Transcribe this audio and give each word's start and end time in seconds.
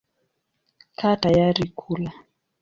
Kaa 0.99 1.15
tayari 1.21 1.65
kula. 1.79 2.11